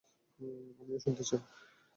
আমিও 0.79 0.99
শুনতে 1.03 1.23
চাই। 1.29 1.41